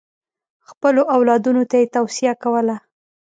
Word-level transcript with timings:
خپلو 0.69 1.01
اولادونو 1.15 1.63
ته 1.69 1.75
یې 1.81 1.91
توصیه 1.95 2.33
کوله. 2.43 2.75